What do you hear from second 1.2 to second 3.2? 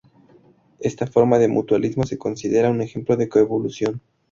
de mutualismo se considera un ejemplo